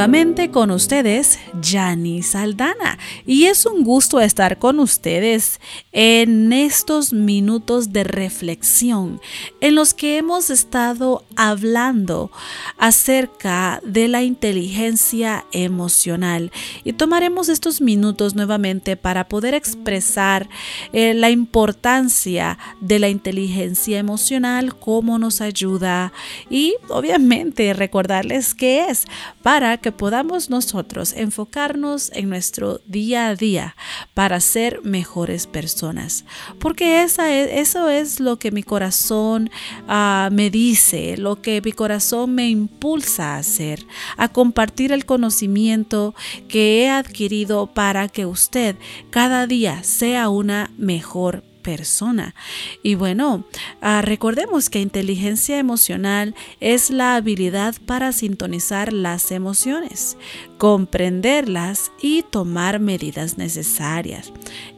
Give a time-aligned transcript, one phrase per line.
[0.00, 2.98] nuevamente con ustedes, Yani Saldana.
[3.26, 5.60] Y es un gusto estar con ustedes
[5.92, 9.20] en estos minutos de reflexión
[9.60, 12.30] en los que hemos estado hablando
[12.76, 16.52] acerca de la inteligencia emocional.
[16.84, 20.50] Y tomaremos estos minutos nuevamente para poder expresar
[20.92, 26.12] eh, la importancia de la inteligencia emocional, cómo nos ayuda
[26.50, 29.06] y obviamente recordarles qué es
[29.42, 33.76] para que podamos nosotros enfocarnos en nuestro día a día
[34.12, 36.26] para ser mejores personas.
[36.58, 39.48] Porque esa eso es lo que mi corazón
[39.88, 43.86] ah, me dice, que mi corazón me impulsa a hacer,
[44.16, 46.14] a compartir el conocimiento
[46.48, 48.76] que he adquirido para que usted
[49.10, 52.34] cada día sea una mejor persona.
[52.82, 53.44] Y bueno,
[53.80, 60.16] ah, recordemos que inteligencia emocional es la habilidad para sintonizar las emociones,
[60.60, 64.30] comprenderlas y tomar medidas necesarias.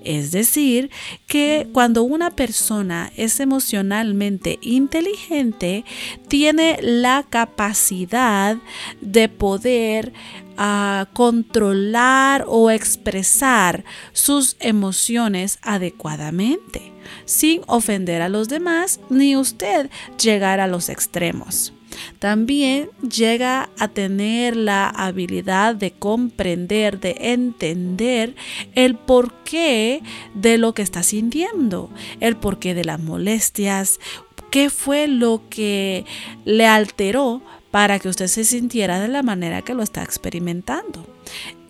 [0.05, 0.93] Es decir,
[1.27, 5.85] que cuando una persona es emocionalmente inteligente,
[6.29, 8.59] tiene la capacidad
[9.01, 10.13] de poder
[10.57, 16.93] a controlar o expresar sus emociones adecuadamente,
[17.25, 21.73] sin ofender a los demás ni usted llegar a los extremos.
[22.19, 28.35] También llega a tener la habilidad de comprender, de entender
[28.75, 30.03] el porqué
[30.35, 33.99] de lo que está sintiendo, el porqué de las molestias,
[34.51, 36.05] qué fue lo que
[36.45, 41.07] le alteró para que usted se sintiera de la manera que lo está experimentando.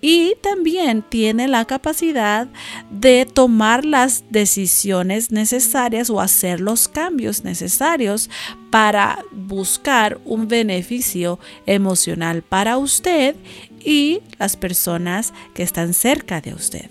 [0.04, 2.48] Y también tiene la capacidad
[2.90, 8.28] de tomar las decisiones necesarias o hacer los cambios necesarios
[8.70, 13.36] para buscar un beneficio emocional para usted
[13.78, 16.90] y las personas que están cerca de usted.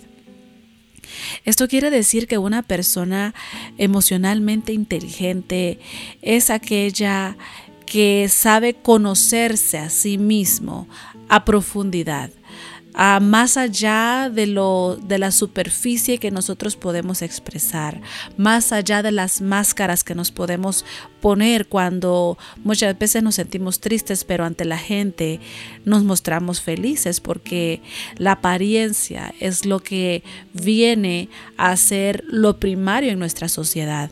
[1.44, 3.34] Esto quiere decir que una persona
[3.78, 5.80] emocionalmente inteligente
[6.22, 7.36] es aquella
[7.86, 10.88] que sabe conocerse a sí mismo
[11.28, 12.30] a profundidad,
[12.94, 18.02] a más allá de lo de la superficie que nosotros podemos expresar,
[18.38, 20.86] más allá de las máscaras que nos podemos
[21.22, 25.40] poner cuando muchas veces nos sentimos tristes, pero ante la gente
[25.86, 27.82] nos mostramos felices porque
[28.18, 34.10] la apariencia es lo que viene a ser lo primario en nuestra sociedad.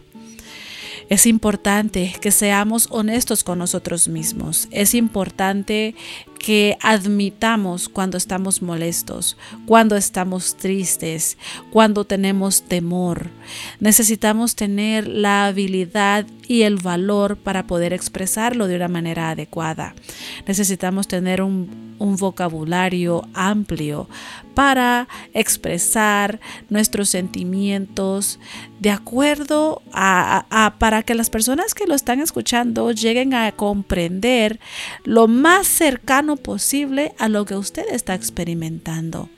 [1.09, 4.67] Es importante que seamos honestos con nosotros mismos.
[4.69, 5.95] Es importante
[6.37, 11.37] que admitamos cuando estamos molestos, cuando estamos tristes,
[11.71, 13.31] cuando tenemos temor.
[13.79, 19.95] Necesitamos tener la habilidad y el valor para poder expresarlo de una manera adecuada.
[20.47, 24.07] Necesitamos tener un, vocabulario amplio
[24.53, 26.39] para expresar
[26.69, 28.39] nuestros sentimientos
[28.79, 34.59] de acuerdo a, para que las personas que lo están escuchando lleguen a comprender
[35.03, 39.29] lo más cercano posible a lo que usted está experimentando.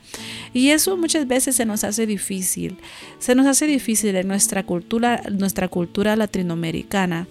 [0.52, 2.78] Y eso muchas veces se nos hace difícil.
[3.18, 7.26] Se nos hace difícil en nuestra cultura, nuestra cultura latinoamericana.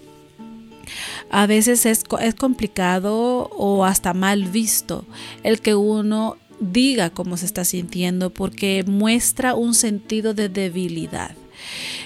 [1.30, 5.04] A veces es, es complicado o hasta mal visto
[5.42, 11.36] el que uno diga cómo se está sintiendo porque muestra un sentido de debilidad.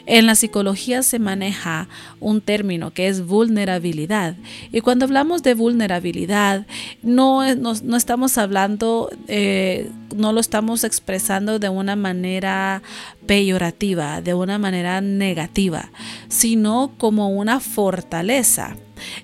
[0.06, 1.88] En la psicología se maneja
[2.20, 4.36] un término que es vulnerabilidad.
[4.72, 6.66] Y cuando hablamos de vulnerabilidad,
[7.02, 12.82] no, no, estamos hablando, eh, no lo estamos expresando de una manera
[13.26, 15.90] peyorativa, de una manera negativa,
[16.28, 18.76] sino como una fortaleza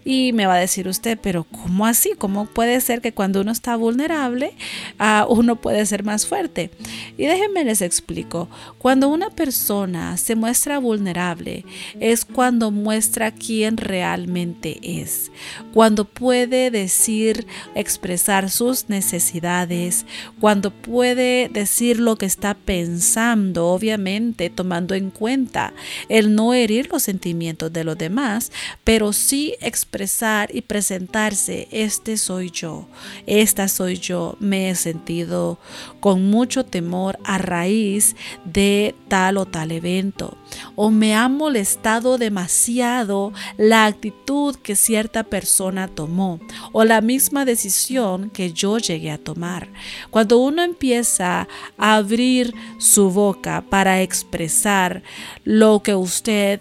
[0.05, 2.13] Y me va a decir usted, pero ¿cómo así?
[2.19, 4.55] ¿Cómo puede ser que cuando uno está vulnerable,
[5.01, 6.71] uh, uno puede ser más fuerte?
[7.17, 8.49] Y déjenme les explico.
[8.79, 11.65] Cuando una persona se muestra vulnerable,
[12.01, 15.31] es cuando muestra quién realmente es.
[15.73, 20.07] Cuando puede decir, expresar sus necesidades,
[20.41, 25.73] cuando puede decir lo que está pensando, obviamente tomando en cuenta
[26.09, 28.53] el no herir los sentimientos de los demás,
[28.85, 32.87] pero sí expresar y presentarse, este soy yo,
[33.27, 35.59] esta soy yo, me he sentido
[36.01, 40.37] con mucho temor a raíz de tal o tal evento,
[40.75, 46.41] o me ha molestado demasiado la actitud que cierta persona tomó,
[46.73, 49.69] o la misma decisión que yo llegué a tomar.
[50.11, 51.49] Cuando uno empieza
[51.79, 55.03] a abrir su boca para expresar
[55.45, 56.61] lo que usted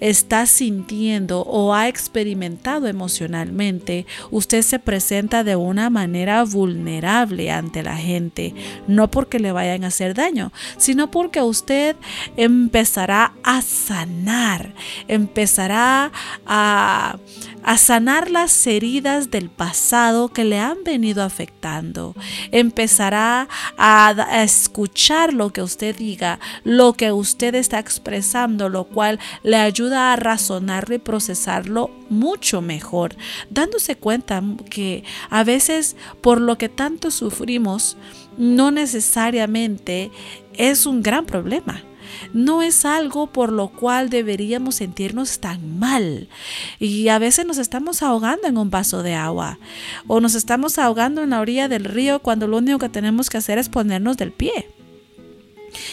[0.00, 7.96] está sintiendo o ha experimentado emocionalmente, usted se presenta de una manera vulnerable ante la
[7.96, 8.54] gente,
[8.86, 11.96] no porque le vayan a hacer daño, sino porque usted
[12.36, 14.74] empezará a sanar,
[15.08, 16.12] empezará
[16.46, 17.18] a a
[17.76, 22.14] sanar las heridas del pasado que le han venido afectando.
[22.50, 29.56] Empezará a, escuchar lo que usted diga, lo que usted está expresando, lo cual le
[29.56, 33.16] ayuda a razonarlo y procesarlo mucho mejor,
[33.50, 37.96] dándose cuenta que a veces por lo que tanto sufrimos,
[38.36, 40.10] no necesariamente
[40.54, 41.84] es un gran problema
[42.32, 46.28] no es algo por lo cual deberíamos sentirnos tan mal.
[46.78, 49.58] Y a veces nos estamos ahogando en un vaso de agua
[50.06, 53.38] o nos estamos ahogando en la orilla del río cuando lo único que tenemos que
[53.38, 54.66] hacer es ponernos del pie.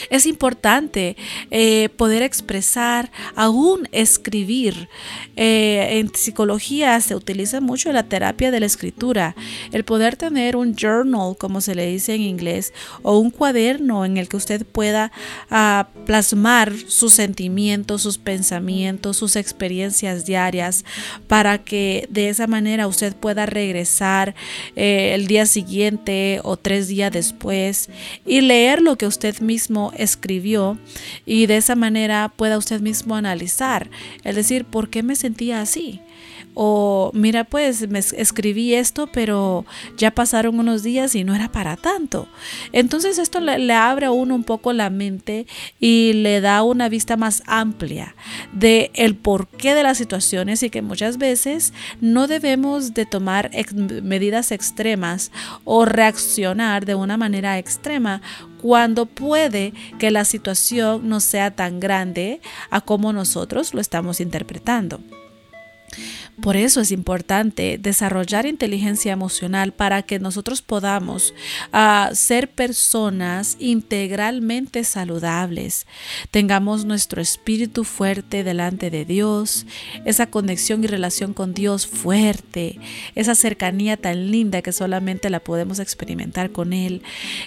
[0.09, 1.15] Es importante
[1.51, 4.89] eh, poder expresar, aún escribir.
[5.35, 9.35] Eh, en psicología se utiliza mucho la terapia de la escritura,
[9.71, 14.17] el poder tener un journal, como se le dice en inglés, o un cuaderno en
[14.17, 15.11] el que usted pueda
[15.49, 20.85] ah, plasmar sus sentimientos, sus pensamientos, sus experiencias diarias,
[21.27, 24.35] para que de esa manera usted pueda regresar
[24.75, 27.89] eh, el día siguiente o tres días después
[28.25, 29.66] y leer lo que usted mismo
[29.97, 30.77] escribió
[31.25, 33.89] y de esa manera pueda usted mismo analizar,
[34.23, 36.01] es decir, ¿por qué me sentía así?
[36.59, 39.63] O mira, pues me escribí esto, pero
[39.95, 42.27] ya pasaron unos días y no era para tanto.
[42.71, 45.45] Entonces esto le, abre a uno un poco la mente
[45.79, 48.15] y le da una vista más amplia
[48.53, 53.51] de el porqué de las situaciones y que muchas veces no debemos de tomar
[54.01, 55.31] medidas extremas
[55.63, 58.23] o reaccionar de una manera extrema
[58.61, 64.99] cuando puede que la situación no sea tan grande a como nosotros lo estamos interpretando.
[66.41, 71.33] Por eso es importante desarrollar inteligencia emocional para que nosotros podamos
[71.71, 75.87] ah, ser personas integralmente saludables,
[76.29, 79.65] tengamos nuestro espíritu fuerte delante de Dios,
[80.05, 82.79] esa conexión y relación con Dios fuerte,
[83.15, 87.01] esa cercanía tan linda que solamente la podemos experimentar con Él,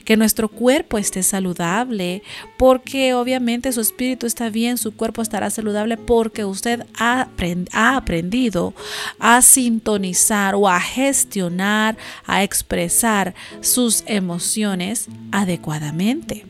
[0.05, 2.23] que nuestro cuerpo esté saludable,
[2.59, 7.29] porque obviamente su espíritu está bien, su cuerpo estará saludable porque usted ha,
[7.73, 8.30] ha aprendido
[9.19, 11.97] a sintonizar o a gestionar,
[12.27, 16.47] a expresar sus emociones adecuadamente.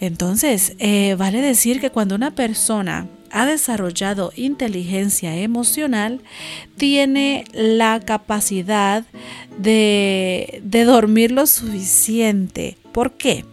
[0.00, 6.20] Entonces, eh, vale decir que cuando una persona ha desarrollado inteligencia emocional,
[6.76, 9.04] tiene la capacidad
[9.58, 12.76] de, de dormir lo suficiente.
[12.92, 13.44] ¿Por qué?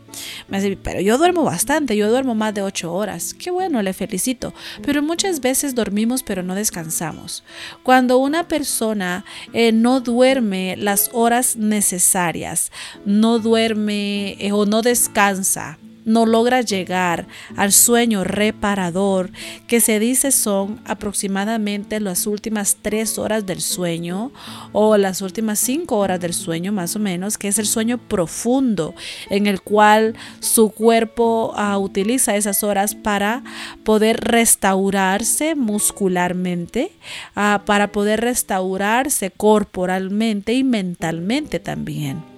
[0.47, 3.33] Me dice, pero yo duermo bastante, yo duermo más de ocho horas.
[3.33, 4.53] Qué bueno, le felicito.
[4.83, 7.43] Pero muchas veces dormimos pero no descansamos.
[7.83, 12.71] Cuando una persona eh, no duerme las horas necesarias,
[13.05, 15.77] no duerme eh, o no descansa,
[16.07, 19.29] no logra llegar al sueño reparador,
[19.67, 24.31] que se dice son aproximadamente las últimas tres horas del sueño
[24.71, 28.95] o las últimas cinco horas del sueño más o menos, que es el sueño profundo
[29.29, 33.43] en el cual su cuerpo ah, utiliza esas horas para
[33.83, 36.93] poder restaurarse muscularmente,
[37.35, 42.36] ah, para poder restaurarse corporalmente y mentalmente también.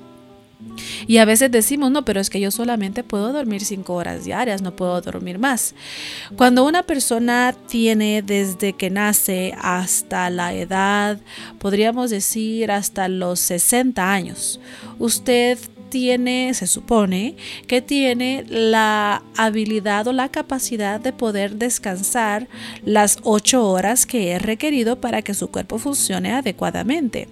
[1.08, 4.62] Y a veces decimos, no, pero es que yo solamente puedo dormir cinco horas diarias,
[4.62, 5.74] no puedo dormir más.
[6.36, 11.20] Cuando una persona tiene desde que nace hasta la edad,
[11.60, 14.60] podríamos decir hasta los 60 años,
[14.98, 15.58] usted
[15.90, 17.36] tiene, se supone,
[17.68, 22.48] que tiene la habilidad o la capacidad de poder descansar
[22.86, 27.28] las ocho horas que es requerido para que su cuerpo funcione adecuadamente.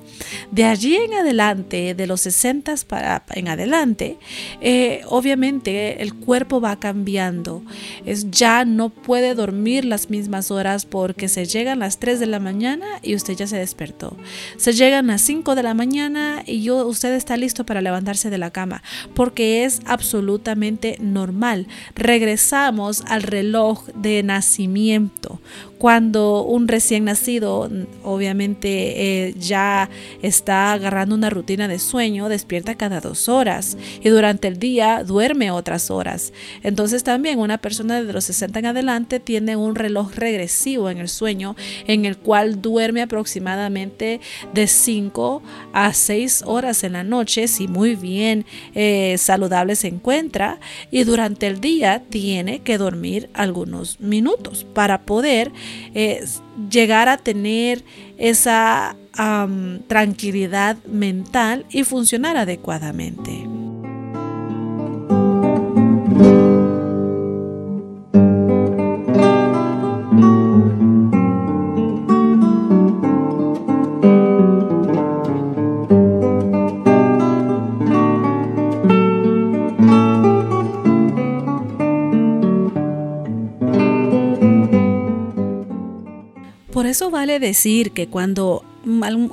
[0.51, 4.17] De allí en adelante, de los 60 para en adelante,
[4.61, 7.63] eh, obviamente el cuerpo va cambiando.
[8.05, 12.39] Es, ya no puede dormir las mismas horas porque se llegan las 3 de la
[12.39, 14.17] mañana y usted ya se despertó.
[14.57, 18.37] Se llegan las 5 de la mañana y yo, usted está listo para levantarse de
[18.37, 21.67] la cama, porque es absolutamente normal.
[21.95, 25.39] Regresamos al reloj de nacimiento.
[25.77, 27.69] Cuando un recién nacido
[28.03, 29.89] obviamente eh, ya
[30.21, 35.51] está agarrando una rutina de sueño, despierta cada dos horas y durante el día duerme
[35.51, 36.33] otras horas.
[36.63, 41.09] Entonces también una persona de los 60 en adelante tiene un reloj regresivo en el
[41.09, 41.55] sueño
[41.85, 44.19] en el cual duerme aproximadamente
[44.53, 45.43] de 5
[45.73, 50.59] a 6 horas en la noche si muy bien eh, saludable se encuentra
[50.91, 55.51] y durante el día tiene que dormir algunos minutos para poder
[56.69, 57.83] llegar a tener
[58.17, 58.95] esa
[59.87, 63.66] tranquilidad mental y funcionar adecuadamente.
[86.87, 88.63] Por eso vale decir que cuando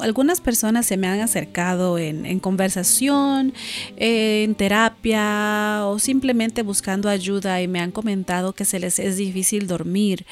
[0.00, 3.54] algunas personas se me han acercado en, conversación,
[3.96, 9.66] en terapia o simplemente buscando ayuda y me han comentado que se les es difícil
[9.66, 10.26] dormir.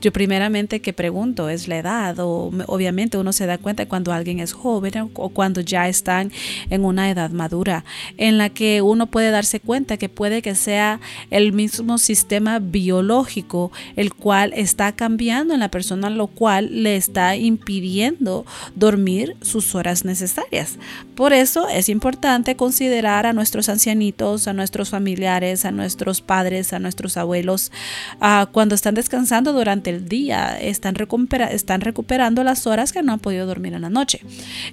[0.00, 4.40] Yo primeramente que pregunto es la edad o obviamente uno se da cuenta cuando alguien
[4.40, 6.32] es joven o cuando ya están
[6.68, 7.84] en una edad madura
[8.16, 11.00] en la que uno puede darse cuenta que puede que sea
[11.30, 17.36] el mismo sistema biológico el cual está cambiando en la persona lo cual le está
[17.36, 20.78] impidiendo dormir sus horas necesarias.
[21.14, 26.78] Por eso es importante considerar a nuestros ancianitos, a nuestros familiares, a nuestros padres, a
[26.78, 27.72] nuestros abuelos,
[28.52, 30.96] cuando están descansando durante el día, están,
[31.50, 34.20] están recuperando las horas que no han podido dormir en la noche.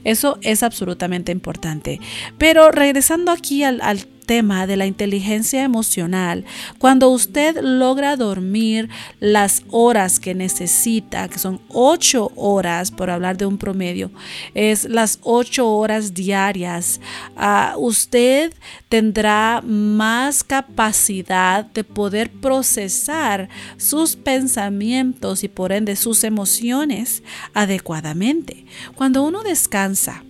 [0.03, 1.99] Eso es absolutamente importante.
[2.37, 6.45] Pero regresando aquí al, al tema de la inteligencia emocional,
[6.77, 13.47] cuando usted logra dormir las horas que necesita, que son ocho horas, por hablar de
[13.47, 14.11] un promedio,
[14.53, 17.01] es las ocho horas diarias,
[17.35, 18.53] ah, usted
[18.89, 28.65] tendrá más capacidad de poder procesar sus pensamientos y por ende sus emociones adecuadamente.
[28.95, 30.23] Cuando uno descansa,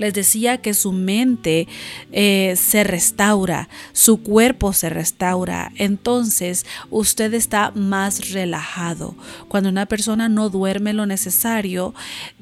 [0.00, 1.68] les decía que su mente
[2.10, 5.72] eh, se restaura, su cuerpo se restaura.
[5.76, 9.14] Entonces usted está más relajado.
[9.48, 11.94] Cuando una persona no duerme lo necesario,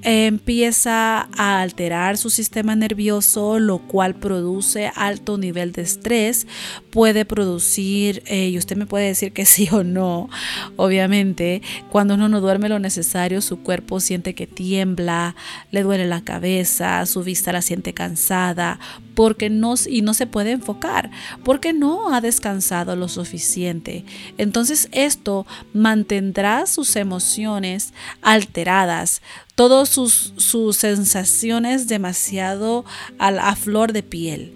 [0.02, 6.46] empieza a alterar su sistema nervioso, lo cual produce alto nivel de estrés.
[6.90, 10.30] Puede producir, eh, y usted me puede decir que sí o no,
[10.76, 11.60] obviamente,
[11.90, 15.34] cuando uno no duerme lo necesario, su cuerpo siente que tiembla,
[15.72, 18.78] le duele la cabeza, su vista la siente cansada,
[19.14, 21.10] porque no, y no se puede enfocar,
[21.44, 24.04] porque no ha descansado lo suficiente.
[24.38, 29.22] Entonces esto mantendrá sus emociones alteradas,
[29.54, 32.84] todas sus, sus sensaciones demasiado
[33.18, 34.54] a, a flor de piel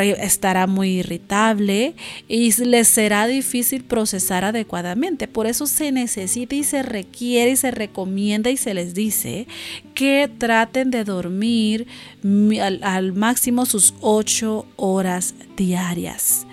[0.00, 1.94] estará muy irritable
[2.28, 5.28] y les será difícil procesar adecuadamente.
[5.28, 9.46] Por eso se necesita y se requiere y se recomienda y se les dice
[9.94, 11.86] que traten de dormir
[12.60, 16.46] al, al máximo sus ocho horas diarias.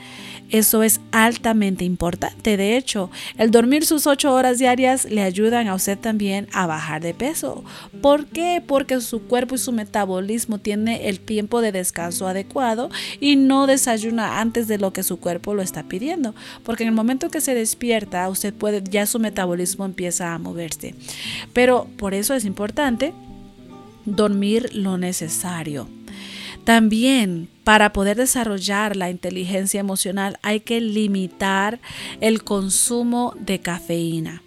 [0.52, 2.58] Eso es altamente importante.
[2.58, 7.02] De hecho, el dormir sus ocho horas diarias le ayudan a usted también a bajar
[7.02, 7.64] de peso.
[8.02, 8.62] ¿Por qué?
[8.66, 12.90] Porque su cuerpo y su metabolismo tiene el tiempo de descanso adecuado
[13.22, 16.36] y no desayuna antes de lo que su cuerpo lo está pidiendo.
[16.64, 20.96] Porque en el momento que se despierta, usted puede, ya su metabolismo empieza a moverse.
[21.54, 23.14] Pero por eso es importante
[24.06, 25.88] dormir lo necesario.
[26.64, 31.80] También para poder desarrollar la inteligencia emocional hay que limitar
[32.20, 34.42] el consumo de cafeína.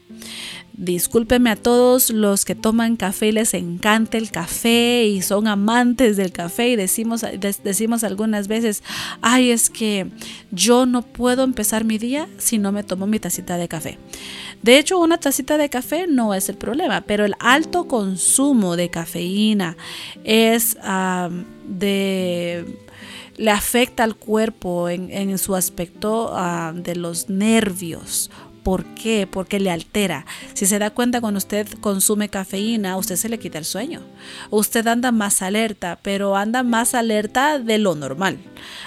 [0.76, 6.16] Discúlpenme a todos los que toman café y les encanta el café y son amantes
[6.16, 7.24] del café y decimos,
[7.62, 8.82] decimos algunas veces,
[9.22, 10.08] ay, es que
[10.50, 13.98] yo no puedo empezar mi día si no me tomo mi tacita de café.
[14.62, 18.90] De hecho, una tacita de café no es el problema, pero el alto consumo de
[18.90, 19.76] cafeína
[20.24, 20.76] es
[21.68, 22.64] de
[23.36, 26.34] le afecta al cuerpo en, su aspecto
[26.74, 28.30] de los nervios
[28.64, 29.28] ¿Por qué?
[29.30, 30.24] Porque le altera.
[30.54, 34.00] Si se da cuenta cuando usted consume cafeína, usted se le quita el sueño.
[34.50, 38.38] Usted anda más alerta, pero anda más alerta de lo normal.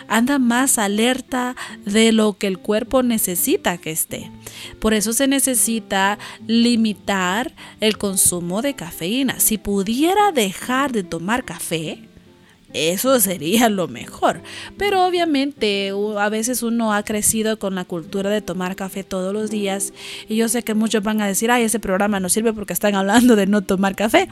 [0.07, 1.55] Anda más alerta
[1.86, 4.31] de lo que el cuerpo necesita que esté.
[4.79, 6.17] Por eso se necesita
[6.48, 9.39] limitar el consumo de cafeína.
[9.39, 12.07] Si pudiera dejar de tomar café,
[12.77, 14.41] eso sería lo mejor.
[14.77, 19.50] Pero obviamente a veces uno ha crecido con la cultura de tomar café todos los
[19.50, 19.93] días
[20.27, 22.96] y yo sé que muchos van a decir, ay, ese programa no sirve porque están
[22.96, 24.29] hablando de no tomar café.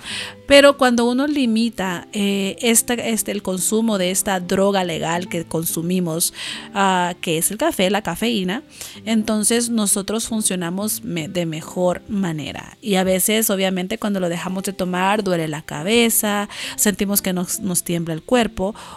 [0.48, 6.34] Pero cuando uno limita este, este, el consumo de esta droga legal que consumimos,
[6.74, 8.64] ah, que es el café, la cafeína,
[9.06, 12.78] entonces nosotros funcionamos de mejor manera.
[12.82, 17.60] Y a veces, obviamente, cuando lo dejamos de tomar, duele la cabeza, sentimos que nos,
[17.60, 18.35] nos tiembla el cuerpo,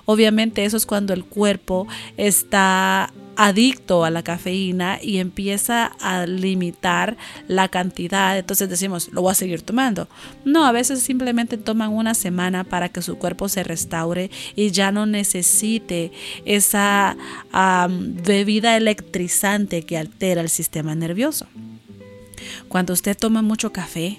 [0.04, 7.16] obviamente eso es cuando el cuerpo está adicto a la cafeína y empieza a limitar
[7.46, 10.08] la cantidad, entonces decimos, lo voy a seguir tomando.
[10.44, 14.90] No, a veces simplemente toman una semana para que su cuerpo se restaure y ya
[14.90, 16.10] no necesite
[16.44, 17.16] esa
[18.26, 21.46] bebida electrizante que altera el sistema nervioso.
[22.66, 24.18] Cuando usted toma mucho café,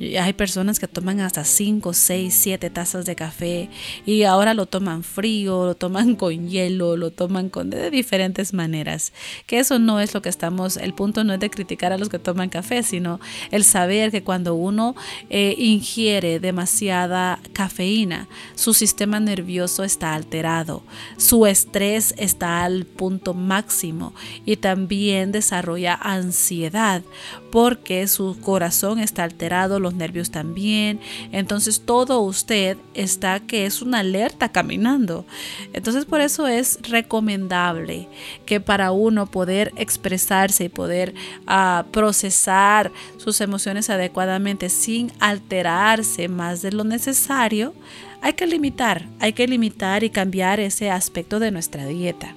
[0.00, 3.68] hay personas que toman hasta 5, 6, 7 tazas de café
[4.06, 9.12] y ahora lo toman frío, lo toman con hielo, lo toman con de diferentes maneras.
[9.46, 12.08] Que eso no es lo que estamos, el punto no es de criticar a los
[12.08, 14.94] que toman café, sino el saber que cuando uno
[15.30, 20.84] eh, ingiere demasiada cafeína, su sistema nervioso está alterado,
[21.16, 24.14] su estrés está al punto máximo
[24.46, 27.02] y también desarrolla ansiedad
[27.50, 31.00] porque su corazón está alterado, los nervios también.
[31.32, 35.24] Entonces todo usted está que es una alerta caminando.
[35.72, 38.08] Entonces por eso es recomendable
[38.46, 41.14] que para uno poder expresarse y poder
[41.46, 47.74] ah, procesar sus emociones adecuadamente sin alterarse más de lo necesario,
[48.20, 52.34] hay que limitar, hay que limitar y cambiar ese aspecto de nuestra dieta.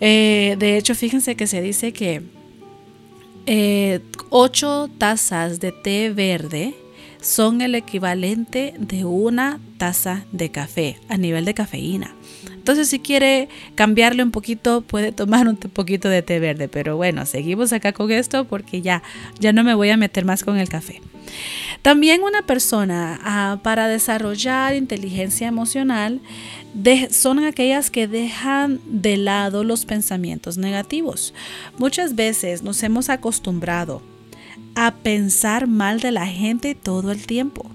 [0.00, 2.22] Eh, de hecho, fíjense que se dice que
[3.46, 6.74] eh, 8 tazas de té verde
[7.20, 12.14] son el equivalente de una taza de café a nivel de cafeína.
[12.52, 16.68] Entonces, si quiere cambiarle un poquito, puede tomar un poquito de té verde.
[16.68, 19.02] Pero bueno, seguimos acá con esto porque ya,
[19.38, 21.00] ya no me voy a meter más con el café.
[21.82, 26.20] También una persona ah, para desarrollar inteligencia emocional
[27.10, 31.34] son aquellas que dejan de lado los pensamientos negativos.
[31.78, 34.02] Muchas veces nos hemos acostumbrado
[34.74, 37.70] a pensar mal de la gente todo el tiempo.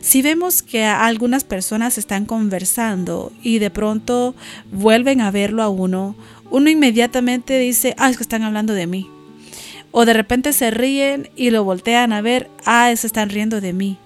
[0.00, 4.34] Si vemos que algunas personas están conversando y de pronto
[4.72, 6.16] vuelven a verlo a uno,
[6.50, 9.10] uno inmediatamente dice, ah, es que están hablando de mí.
[9.92, 13.74] O de repente se ríen y lo voltean a ver, ah, se están riendo de
[13.74, 13.98] mí.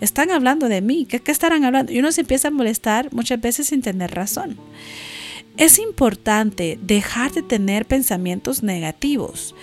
[0.00, 1.92] Están hablando de mí, ¿qué, qué estarán hablando?
[1.92, 4.56] Y uno se empieza a molestar muchas veces sin tener razón.
[5.58, 9.56] Es importante dejar de tener pensamientos negativos,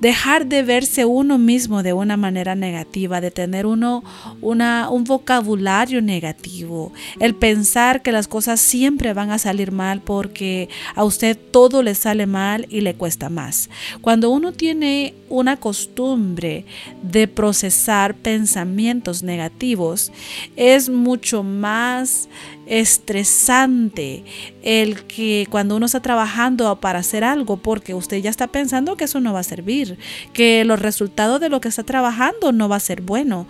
[0.00, 4.02] dejar de verse uno mismo de una manera negativa, de tener uno
[4.40, 11.04] un vocabulario negativo, el pensar que las cosas siempre van a salir mal porque a
[11.04, 13.68] usted todo le sale mal y le cuesta más.
[14.00, 16.64] Cuando uno tiene una costumbre
[17.02, 20.10] de procesar pensamientos negativos,
[20.56, 22.30] es mucho más
[22.66, 24.24] estresante
[24.62, 29.04] el que cuando uno está trabajando para hacer algo porque usted ya está pensando que
[29.04, 29.98] eso no va a servir,
[30.32, 33.46] que los resultados de lo que está trabajando no va a ser bueno.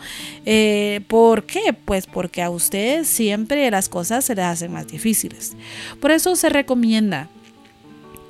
[0.46, 1.74] Eh, ¿Por qué?
[1.85, 5.57] Pues porque a usted siempre las cosas se le hacen más difíciles.
[6.00, 7.29] Por eso se recomienda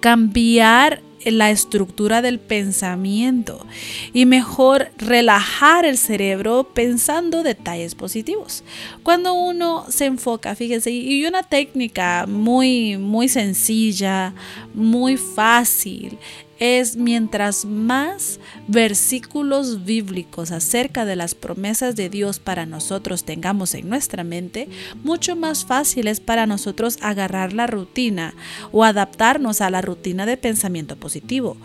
[0.00, 3.66] cambiar la estructura del pensamiento
[4.12, 8.64] y mejor relajar el cerebro pensando detalles positivos.
[9.02, 14.34] Cuando uno se enfoca, fíjense, y una técnica muy, muy sencilla,
[14.74, 16.18] muy fácil,
[16.58, 23.88] es mientras más versículos bíblicos acerca de las promesas de Dios para nosotros tengamos en
[23.88, 24.68] nuestra mente,
[25.02, 28.34] mucho más fácil es para nosotros agarrar la rutina
[28.72, 31.56] o adaptarnos a la rutina de pensamiento positivo.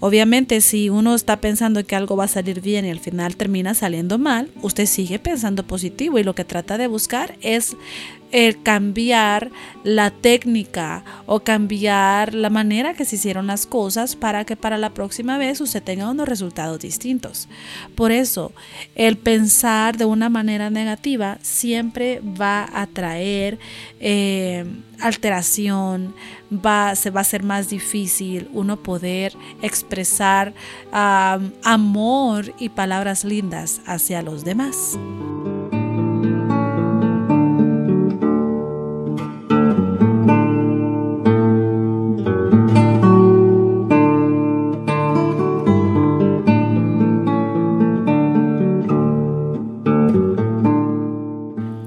[0.00, 3.72] Obviamente, si uno está pensando que algo va a salir bien y al final termina
[3.72, 7.76] saliendo mal, usted sigue pensando positivo y lo que trata de buscar es
[8.34, 9.52] el cambiar
[9.84, 14.90] la técnica o cambiar la manera que se hicieron las cosas para que para la
[14.90, 17.46] próxima vez usted tenga unos resultados distintos.
[17.94, 18.50] Por eso,
[18.96, 23.60] el pensar de una manera negativa siempre va a traer
[24.00, 24.64] eh,
[25.00, 26.12] alteración,
[26.50, 30.54] va, se va a hacer más difícil uno poder expresar
[30.90, 34.98] amor y palabras lindas hacia los demás.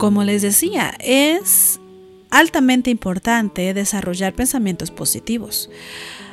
[0.08, 1.82] Como les decía, es
[2.30, 5.70] altamente importante desarrollar pensamientos positivos.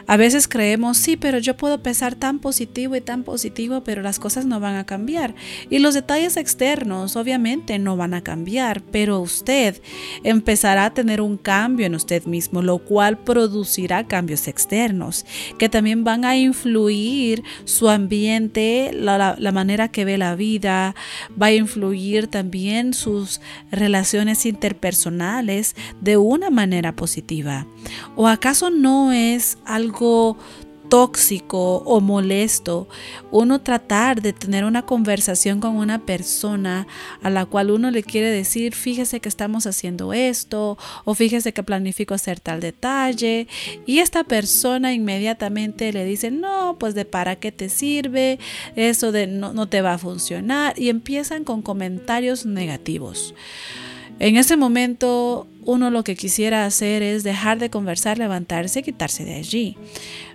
[0.06, 4.18] A veces creemos, sí, pero yo puedo pensar tan positivo y tan positivo, pero las
[4.18, 5.34] cosas no van a cambiar.
[5.70, 9.80] Y los detalles externos obviamente no van a cambiar, pero usted
[10.22, 15.24] empezará a tener un cambio en usted mismo, lo cual producirá cambios externos,
[15.58, 20.94] que también van a influir su ambiente, la, manera que ve la vida,
[21.40, 23.40] va a influir también sus
[23.70, 27.66] relaciones interpersonales de una manera positiva.
[28.16, 29.93] ¿O acaso no es algo
[30.88, 32.88] tóxico o molesto,
[33.30, 36.86] uno tratar de tener una conversación con una persona
[37.22, 41.62] a la cual uno le quiere decir, fíjese que estamos haciendo esto o fíjese que
[41.62, 43.48] planifico hacer tal detalle
[43.86, 48.38] y esta persona inmediatamente le dice, no, pues de para qué te sirve,
[48.76, 53.34] eso de no, no te va a funcionar y empiezan con comentarios negativos.
[54.18, 59.24] En ese momento uno lo que quisiera hacer es dejar de conversar, levantarse y quitarse
[59.24, 59.76] de allí.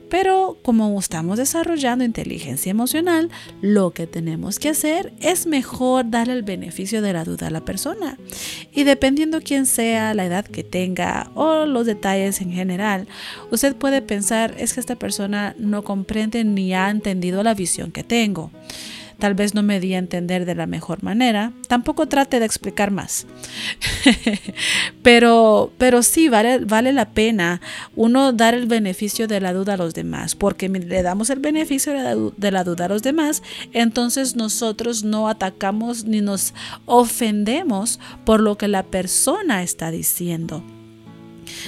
[0.09, 3.29] Pero como estamos desarrollando inteligencia emocional,
[3.61, 7.63] lo que tenemos que hacer es mejor darle el beneficio de la duda a la
[7.63, 8.17] persona.
[8.73, 13.07] Y dependiendo quién sea, la edad que tenga o los detalles en general,
[13.51, 18.03] usted puede pensar es que esta persona no comprende ni ha entendido la visión que
[18.03, 18.49] tengo.
[19.19, 21.51] Tal vez no me di a entender de la mejor manera.
[21.67, 23.27] Tampoco trate de explicar más.
[25.03, 27.61] pero, pero sí vale, vale la pena
[27.95, 30.35] uno dar el beneficio de la duda a los demás.
[30.35, 35.03] Porque le damos el beneficio de la, de la duda a los demás, entonces nosotros
[35.03, 36.53] no atacamos ni nos
[36.85, 40.63] ofendemos por lo que la persona está diciendo.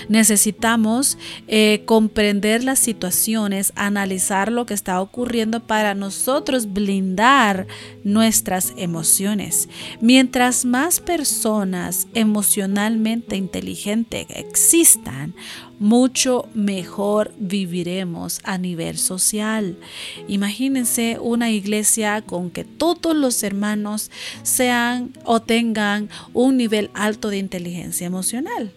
[0.09, 1.17] Necesitamos
[1.47, 7.67] eh, comprender las situaciones, analizar lo que está ocurriendo para nosotros blindar
[8.03, 9.69] nuestras emociones.
[9.99, 15.33] Mientras más personas emocionalmente inteligentes existan,
[15.81, 19.77] mucho mejor viviremos a nivel social.
[20.27, 24.11] Imagínense una iglesia con que todos los hermanos
[24.43, 28.71] sean o tengan un nivel alto de inteligencia emocional.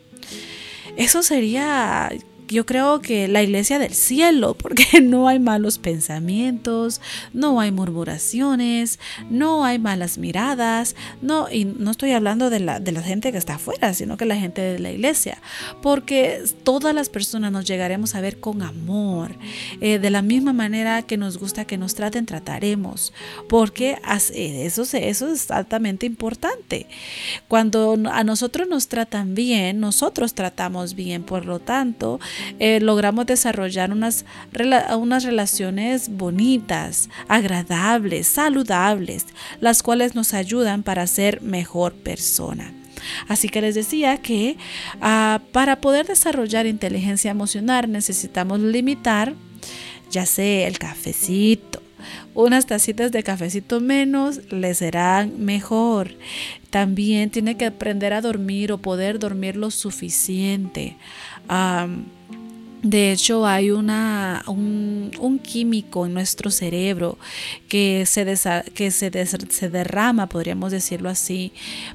[0.97, 2.11] Eso sería
[2.55, 7.01] yo creo que la iglesia del cielo, porque no hay malos pensamientos,
[7.33, 12.93] no hay murmuraciones, no hay malas miradas, no, y no estoy hablando de la, de
[12.93, 15.39] la gente que está afuera, sino que la gente de la iglesia,
[15.83, 19.37] porque todas las personas nos llegaremos a ver con amor,
[19.81, 23.13] eh, de la misma manera que nos gusta que nos traten, trataremos,
[23.49, 23.99] porque
[24.35, 26.87] eso, eso es altamente importante.
[27.49, 32.21] Cuando a nosotros nos tratan bien, nosotros tratamos bien, por lo tanto,
[32.59, 34.25] eh, logramos desarrollar unas,
[34.99, 39.27] unas relaciones bonitas, agradables, saludables,
[39.61, 42.73] las cuales nos ayudan para ser mejor persona.
[43.29, 44.57] Así que les decía que
[45.01, 49.35] ah, para poder desarrollar inteligencia emocional necesitamos limitar,
[50.11, 51.83] ya sea el cafecito,
[52.35, 56.11] unas tacitas de cafecito menos le serán mejor.
[56.71, 60.97] También tiene que aprender a dormir o poder dormir lo suficiente.
[62.85, 67.17] De hecho, hay una, un, químico en nuestro cerebro
[67.67, 68.27] que, se,
[68.75, 71.53] que se, se, derrama, podríamos decirlo así,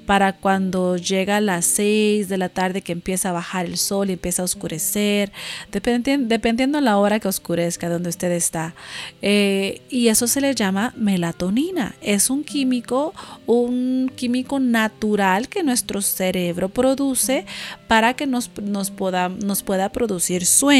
[0.07, 4.09] para cuando llega a las 6 de la tarde que empieza a bajar el sol
[4.09, 5.31] y empieza a oscurecer,
[5.71, 8.73] dependiendo, dependiendo la hora que oscurezca donde usted está.
[9.21, 11.95] Eh, y eso se le llama melatonina.
[12.01, 13.13] Es un químico,
[13.45, 17.45] un químico natural que nuestro cerebro produce
[17.87, 20.78] para que nos, nos, nos pueda producir sueño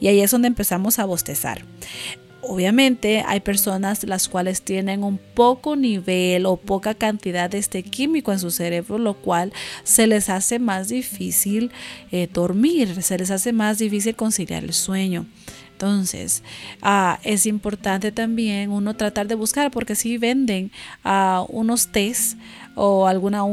[0.00, 1.64] y ahí es donde empezamos a bostezar.
[2.40, 8.32] Obviamente hay personas las cuales tienen un poco nivel o poca cantidad de este químico
[8.32, 11.72] en su cerebro, lo cual se les hace más difícil
[12.10, 15.26] eh, dormir, se les hace más difícil conciliar el sueño.
[15.78, 16.42] Entonces,
[16.82, 20.72] ah, es importante también uno tratar de buscar, porque si venden
[21.04, 22.36] a unos test
[22.74, 23.44] o alguna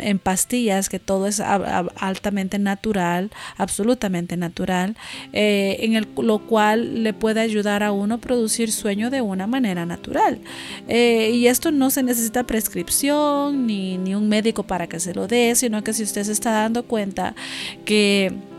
[0.00, 4.96] en pastillas, que todo es altamente natural, absolutamente natural,
[5.32, 9.48] eh, en el, lo cual le puede ayudar a uno a producir sueño de una
[9.48, 10.38] manera natural.
[10.86, 15.26] Eh, y esto no se necesita prescripción ni, ni un médico para que se lo
[15.26, 17.34] dé, sino que si usted se está dando cuenta
[17.84, 18.53] que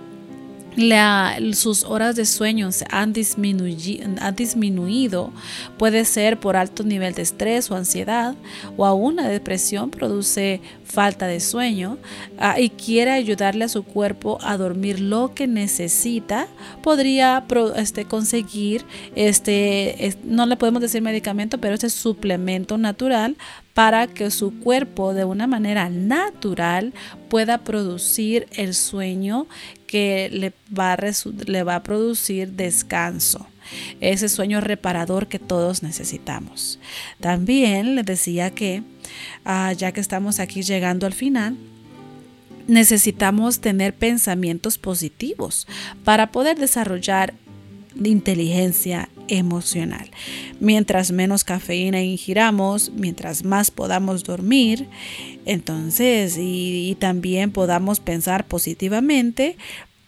[1.53, 5.31] sus horas de sueño han, disminuido,
[5.77, 8.35] puede ser por alto nivel de estrés o ansiedad,
[8.77, 11.98] o aún la depresión produce falta de sueño
[12.39, 16.48] ah, y quiere ayudarle a su cuerpo a dormir lo que necesita,
[16.82, 17.43] podría
[17.76, 23.36] este, conseguir este, no le podemos decir medicamento, pero este suplemento natural
[23.74, 26.93] para que su cuerpo de una manera natural
[27.30, 29.48] pueda producir el sueño
[29.88, 30.98] que le va a,
[31.45, 33.48] le va a producir descanso
[34.01, 36.80] ese sueño reparador que todos necesitamos.
[37.19, 38.84] También les decía que,
[39.43, 41.58] ah, ya que estamos aquí llegando al final,
[42.67, 45.67] necesitamos tener pensamientos positivos
[46.04, 47.34] para poder desarrollar
[48.04, 50.10] inteligencia emocional.
[50.60, 54.88] Mientras menos cafeína ingiramos, mientras más podamos dormir,
[55.45, 59.58] entonces y, también podamos pensar positivamente,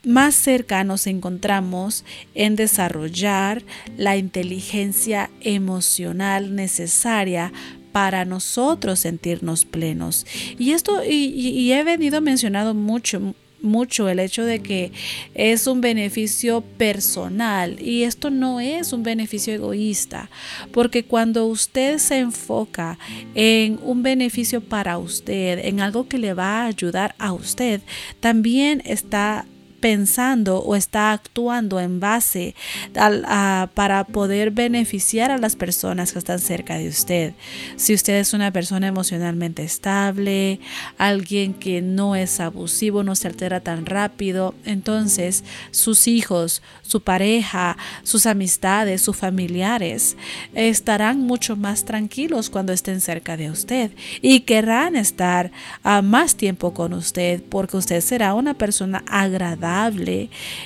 [0.07, 3.63] más cerca nos encontramos en desarrollar
[3.97, 7.51] la inteligencia emocional necesaria
[7.91, 10.25] para nosotros sentirnos plenos.
[10.57, 14.91] Y esto, y, he venido mencionando mucho, mucho el hecho de que
[15.33, 20.29] es un beneficio personal y esto no es un beneficio egoísta,
[20.71, 22.99] porque cuando usted se enfoca
[23.33, 27.81] en un beneficio para usted, en algo que le va a ayudar a usted,
[28.19, 29.45] también está
[29.79, 32.55] pensando o está actuando en base
[32.93, 37.33] para poder beneficiar a las personas que están cerca de usted.
[37.75, 40.59] Si usted es una persona emocionalmente estable,
[40.97, 47.77] alguien que no es abusivo, no se altera tan rápido, entonces sus hijos, su pareja,
[48.03, 50.17] sus amistades, sus familiares
[50.53, 55.51] estarán mucho más tranquilos cuando estén cerca de usted y querrán estar
[55.83, 59.66] a más tiempo con usted porque usted será una persona agradable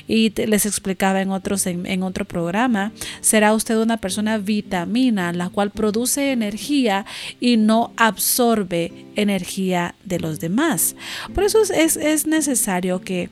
[0.07, 5.71] y les explicaba en, otros, en, otro programa, será usted una persona vitamina, la cual
[5.71, 7.05] produce energía
[7.39, 10.95] y no absorbe energía de los demás.
[11.33, 13.29] Por eso es, es necesario que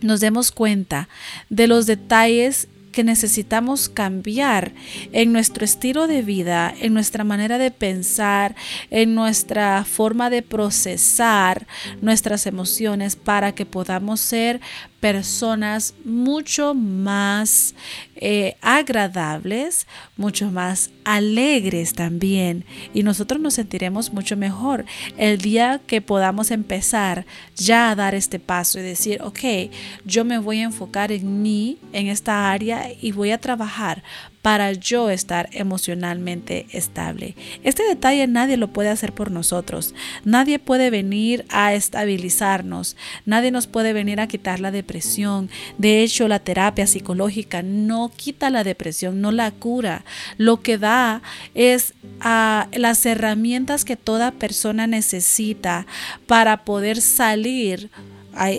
[0.00, 1.08] nos demos cuenta
[1.48, 4.72] de los detalles que necesitamos cambiar
[5.12, 8.56] en nuestro estilo de vida, en nuestra manera de pensar,
[8.90, 11.66] en nuestra forma de procesar
[12.00, 14.60] nuestras emociones para que podamos ser
[15.00, 17.74] personas mucho más
[18.16, 19.86] eh, agradables,
[20.16, 22.64] mucho más alegres también.
[22.92, 24.84] Y nosotros nos sentiremos mucho mejor
[25.16, 27.24] el día que podamos empezar
[27.56, 29.70] ya a dar este paso y decir, ok,
[30.04, 34.02] yo me voy a enfocar en mí, en esta área y voy a trabajar
[34.42, 37.36] para yo estar emocionalmente estable.
[37.62, 39.94] Este detalle nadie lo puede hacer por nosotros.
[40.24, 42.96] Nadie puede venir a estabilizarnos.
[43.26, 45.50] Nadie nos puede venir a quitar la depresión.
[45.76, 50.04] De hecho, la terapia psicológica no quita la depresión, no la cura.
[50.38, 51.22] Lo que da
[51.54, 55.86] es ah, las herramientas que toda persona necesita
[56.26, 57.90] para poder salir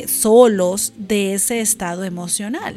[0.07, 2.75] solos de ese estado emocional.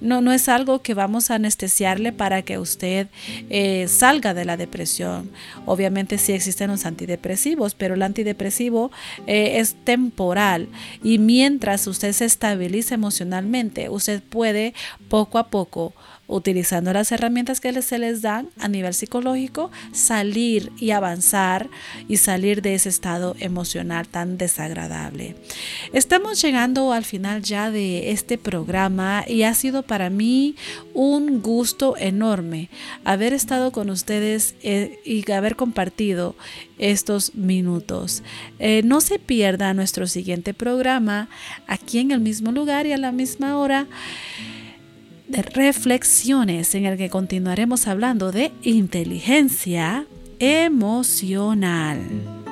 [0.00, 3.08] No, no es algo que vamos a anestesiarle para que usted
[3.50, 5.30] eh, salga de la depresión.
[5.66, 8.90] Obviamente sí existen los antidepresivos, pero el antidepresivo
[9.26, 10.68] eh, es temporal
[11.02, 14.74] y mientras usted se estabiliza emocionalmente, usted puede
[15.08, 15.94] poco a poco
[16.26, 21.68] utilizando las herramientas que se les dan a nivel psicológico, salir y avanzar
[22.08, 25.36] y salir de ese estado emocional tan desagradable.
[25.92, 30.56] Estamos llegando al final ya de este programa y ha sido para mí
[30.94, 32.70] un gusto enorme
[33.04, 36.36] haber estado con ustedes eh, y haber compartido
[36.78, 38.22] estos minutos.
[38.58, 41.28] Eh, no se pierda nuestro siguiente programa
[41.66, 43.86] aquí en el mismo lugar y a la misma hora
[45.42, 50.06] reflexiones en el que continuaremos hablando de inteligencia
[50.38, 52.43] emocional.